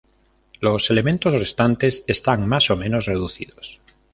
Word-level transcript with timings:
Los 0.61 0.89
elementos 0.89 1.31
restantes 1.31 2.03
están 2.07 2.49
más 2.49 2.71
o 2.71 2.75
menos 2.75 3.05
reducidos. 3.05 3.79